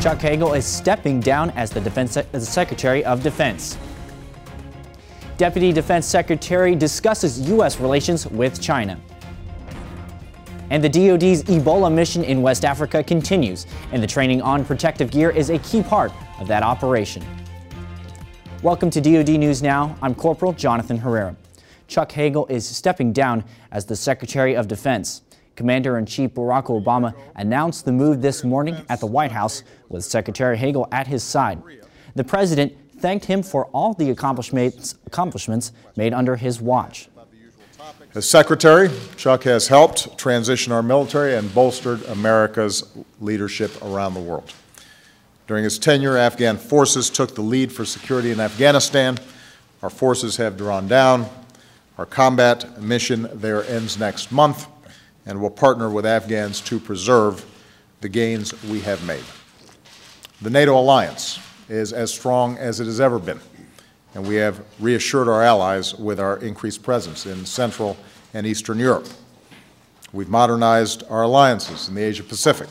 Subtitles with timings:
[0.00, 3.76] Chuck Hagel is stepping down as the, Defense, the Secretary of Defense.
[5.36, 7.78] Deputy Defense Secretary discusses U.S.
[7.78, 8.98] relations with China.
[10.70, 15.28] And the DoD's Ebola mission in West Africa continues, and the training on protective gear
[15.28, 17.22] is a key part of that operation.
[18.62, 19.94] Welcome to DoD News Now.
[20.00, 21.36] I'm Corporal Jonathan Herrera.
[21.88, 25.20] Chuck Hagel is stepping down as the Secretary of Defense.
[25.60, 30.02] Commander in Chief Barack Obama announced the move this morning at the White House with
[30.02, 31.62] Secretary Hagel at his side.
[32.14, 37.10] The president thanked him for all the accomplishments, accomplishments made under his watch.
[38.14, 38.88] As Secretary,
[39.18, 44.54] Chuck has helped transition our military and bolstered America's leadership around the world.
[45.46, 49.18] During his tenure, Afghan forces took the lead for security in Afghanistan.
[49.82, 51.28] Our forces have drawn down.
[51.98, 54.66] Our combat mission there ends next month,
[55.26, 57.44] and will partner with Afghans to preserve
[58.00, 59.24] the gains we have made.
[60.42, 61.38] The NATO alliance
[61.68, 63.40] is as strong as it has ever been,
[64.14, 67.96] and we have reassured our allies with our increased presence in Central
[68.32, 69.06] and Eastern Europe.
[70.12, 72.68] We've modernized our alliances in the Asia Pacific,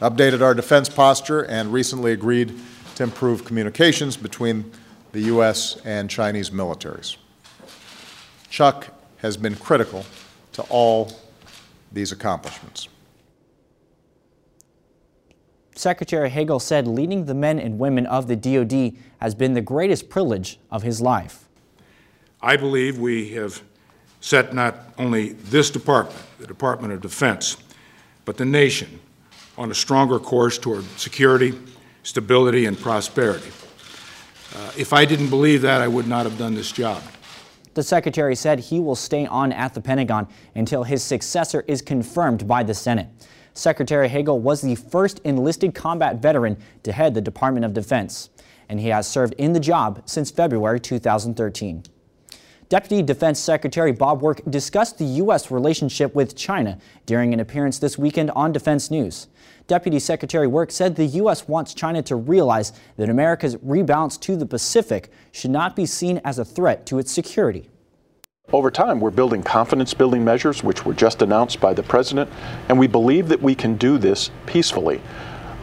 [0.00, 2.58] updated our defense posture, and recently agreed
[2.96, 4.70] to improve communications between
[5.12, 5.80] the U.S.
[5.84, 7.16] and Chinese militaries.
[8.50, 10.04] Chuck has been critical
[10.52, 11.10] to all
[11.94, 12.88] these accomplishments.
[15.76, 20.08] Secretary Hagel said leading the men and women of the DoD has been the greatest
[20.08, 21.48] privilege of his life.
[22.40, 23.62] I believe we have
[24.20, 27.56] set not only this department, the Department of Defense,
[28.24, 29.00] but the nation
[29.58, 31.58] on a stronger course toward security,
[32.02, 33.50] stability, and prosperity.
[34.54, 37.02] Uh, if I didn't believe that, I would not have done this job.
[37.74, 42.46] The secretary said he will stay on at the Pentagon until his successor is confirmed
[42.46, 43.08] by the Senate.
[43.52, 48.30] Secretary Hagel was the first enlisted combat veteran to head the Department of Defense,
[48.68, 51.84] and he has served in the job since February 2013.
[52.74, 55.52] Deputy Defense Secretary Bob Work discussed the U.S.
[55.52, 56.76] relationship with China
[57.06, 59.28] during an appearance this weekend on Defense News.
[59.68, 61.46] Deputy Secretary Work said the U.S.
[61.46, 66.40] wants China to realize that America's rebalance to the Pacific should not be seen as
[66.40, 67.70] a threat to its security.
[68.52, 72.28] Over time, we're building confidence building measures, which were just announced by the President,
[72.68, 75.00] and we believe that we can do this peacefully.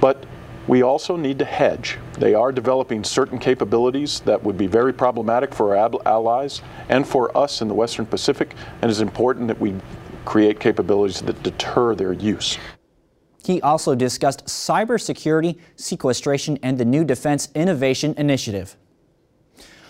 [0.00, 0.26] But
[0.68, 1.98] we also need to hedge.
[2.18, 7.36] They are developing certain capabilities that would be very problematic for our allies and for
[7.36, 9.74] us in the Western Pacific, and it's important that we
[10.24, 12.58] create capabilities that deter their use.
[13.44, 18.76] He also discussed cybersecurity, sequestration, and the new Defense Innovation Initiative.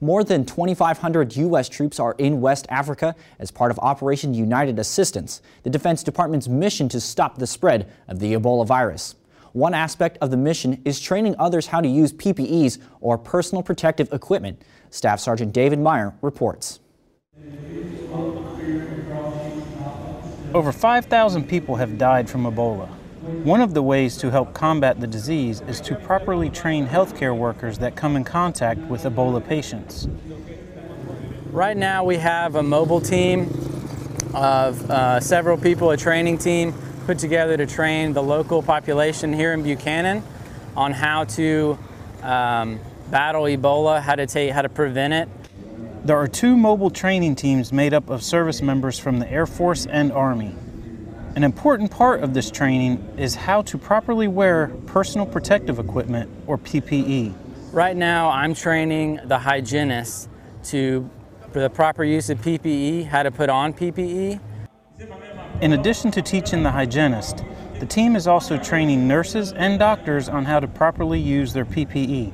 [0.00, 1.68] More than 2,500 U.S.
[1.68, 6.88] troops are in West Africa as part of Operation United Assistance, the Defense Department's mission
[6.90, 9.16] to stop the spread of the Ebola virus.
[9.52, 14.12] One aspect of the mission is training others how to use PPEs or personal protective
[14.12, 14.62] equipment.
[14.90, 16.80] Staff Sergeant David Meyer reports.
[20.54, 22.88] Over 5,000 people have died from Ebola.
[23.44, 27.78] One of the ways to help combat the disease is to properly train healthcare workers
[27.78, 30.08] that come in contact with Ebola patients.
[31.50, 33.42] Right now we have a mobile team
[34.34, 36.72] of uh, several people, a training team
[37.08, 40.22] put together to train the local population here in Buchanan
[40.76, 41.78] on how to
[42.22, 42.78] um,
[43.10, 45.26] battle Ebola, how to take, how to prevent it.
[46.04, 49.86] There are two mobile training teams made up of service members from the Air Force
[49.86, 50.54] and Army.
[51.34, 56.58] An important part of this training is how to properly wear personal protective equipment or
[56.58, 57.32] PPE.
[57.72, 60.28] Right now, I'm training the hygienists
[60.64, 61.08] to
[61.52, 64.40] for the proper use of PPE, how to put on PPE.
[65.60, 67.42] In addition to teaching the hygienist,
[67.80, 72.32] the team is also training nurses and doctors on how to properly use their PPE.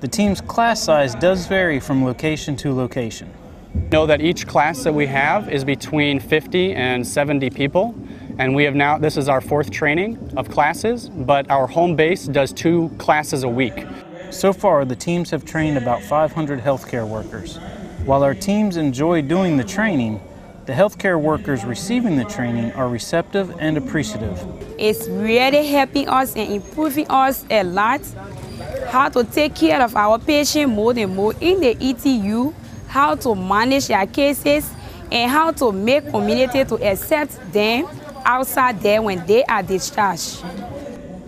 [0.00, 3.32] The team's class size does vary from location to location.
[3.92, 7.94] Know that each class that we have is between 50 and 70 people.
[8.38, 12.26] And we have now, this is our fourth training of classes, but our home base
[12.26, 13.86] does two classes a week.
[14.30, 17.58] So far, the teams have trained about 500 healthcare workers.
[18.04, 20.20] While our teams enjoy doing the training,
[20.68, 24.38] the healthcare workers receiving the training are receptive and appreciative.
[24.76, 28.02] It's really helping us and improving us a lot
[28.88, 32.52] how to take care of our patient more and more in the ETU,
[32.86, 34.70] how to manage their cases,
[35.10, 37.88] and how to make community to accept them
[38.26, 40.44] outside there when they are discharged.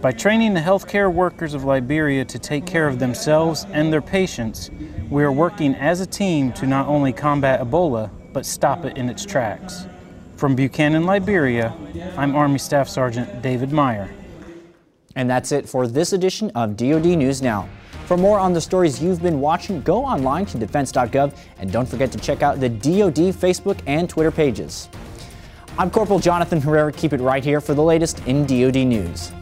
[0.03, 4.71] By training the healthcare workers of Liberia to take care of themselves and their patients,
[5.09, 9.09] we are working as a team to not only combat Ebola, but stop it in
[9.09, 9.87] its tracks.
[10.37, 11.75] From Buchanan, Liberia,
[12.17, 14.11] I'm Army Staff Sergeant David Meyer.
[15.17, 17.69] And that's it for this edition of DoD News Now.
[18.07, 22.11] For more on the stories you've been watching, go online to defense.gov and don't forget
[22.13, 24.89] to check out the DoD Facebook and Twitter pages.
[25.79, 26.93] I'm Corporal Jonathan Herrera.
[26.93, 29.33] Keep it right here for the latest in DoD news.